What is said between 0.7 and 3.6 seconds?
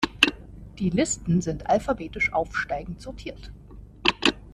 Die Listen sind alphabetisch aufsteigend sortiert.